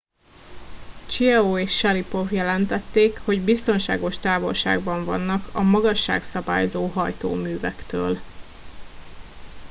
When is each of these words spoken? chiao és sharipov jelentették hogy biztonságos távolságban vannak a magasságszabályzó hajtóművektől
chiao 1.07 1.57
és 1.57 1.77
sharipov 1.77 2.31
jelentették 2.31 3.19
hogy 3.25 3.41
biztonságos 3.43 4.17
távolságban 4.17 5.05
vannak 5.05 5.49
a 5.55 5.61
magasságszabályzó 5.61 6.85
hajtóművektől 6.87 8.17